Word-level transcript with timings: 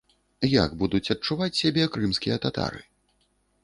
Як 0.51 0.71
будуць 0.79 1.11
адчуваць 1.17 1.59
сябе 1.61 1.83
крымскія 1.97 2.43
татары? 2.49 2.87